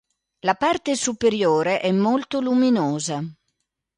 La 0.39 0.55
parte 0.55 0.95
superiore 0.95 1.79
è 1.79 1.91
molto 1.91 2.41
luminosa. 2.41 3.21